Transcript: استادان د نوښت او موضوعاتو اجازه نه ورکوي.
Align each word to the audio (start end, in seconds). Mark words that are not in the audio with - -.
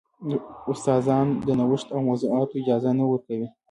استادان 0.71 1.27
د 1.45 1.47
نوښت 1.59 1.87
او 1.95 1.99
موضوعاتو 2.07 2.59
اجازه 2.61 2.89
نه 2.99 3.05
ورکوي. 3.11 3.47